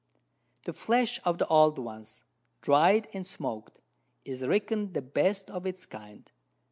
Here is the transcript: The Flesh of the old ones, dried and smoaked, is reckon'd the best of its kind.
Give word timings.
The 0.65 0.73
Flesh 0.73 1.19
of 1.23 1.37
the 1.37 1.45
old 1.45 1.77
ones, 1.77 2.23
dried 2.63 3.07
and 3.13 3.21
smoaked, 3.27 3.77
is 4.25 4.41
reckon'd 4.41 4.95
the 4.95 5.01
best 5.03 5.51
of 5.51 5.67
its 5.67 5.85
kind. 5.85 6.31